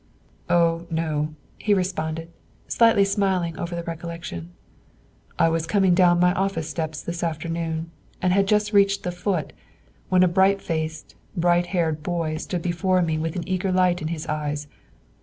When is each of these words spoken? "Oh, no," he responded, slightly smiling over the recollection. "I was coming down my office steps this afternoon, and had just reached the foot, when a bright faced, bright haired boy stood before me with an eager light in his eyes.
"Oh, 0.49 0.87
no," 0.89 1.35
he 1.59 1.75
responded, 1.75 2.31
slightly 2.67 3.05
smiling 3.05 3.59
over 3.59 3.75
the 3.75 3.83
recollection. 3.83 4.49
"I 5.37 5.47
was 5.49 5.67
coming 5.67 5.93
down 5.93 6.19
my 6.19 6.33
office 6.33 6.67
steps 6.67 7.03
this 7.03 7.21
afternoon, 7.23 7.91
and 8.19 8.33
had 8.33 8.47
just 8.47 8.73
reached 8.73 9.03
the 9.03 9.11
foot, 9.11 9.53
when 10.09 10.23
a 10.23 10.27
bright 10.27 10.59
faced, 10.59 11.13
bright 11.37 11.67
haired 11.67 12.01
boy 12.01 12.37
stood 12.37 12.63
before 12.63 13.03
me 13.03 13.19
with 13.19 13.35
an 13.35 13.47
eager 13.47 13.71
light 13.71 14.01
in 14.01 14.07
his 14.07 14.25
eyes. 14.25 14.65